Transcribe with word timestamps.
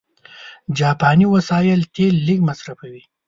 جاپاني 0.77 1.25
وسایل 1.33 1.81
تېل 1.95 2.15
لږ 2.27 2.39
مصرفوي. 2.49 3.01